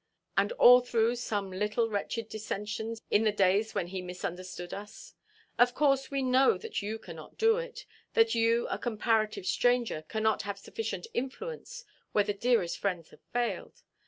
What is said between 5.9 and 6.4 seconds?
we